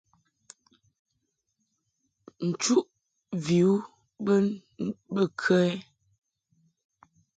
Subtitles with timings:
[2.47, 2.83] Nchuʼ
[3.43, 3.75] vi u
[5.13, 5.69] bə kə ɛ?